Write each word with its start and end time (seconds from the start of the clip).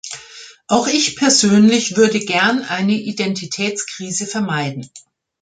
Auch 0.67 0.87
ich 0.87 1.15
persönlich 1.15 1.95
würde 1.95 2.19
gern 2.21 2.63
eine 2.63 2.93
Identitätskrise 2.93 4.25
vermeiden. 4.25 4.89